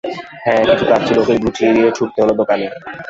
[0.43, 2.65] হাঁ, কিছু কাজ ছিল, ওকে বুঝিয়ে দিয়েই ছুটতে হল দোকানে।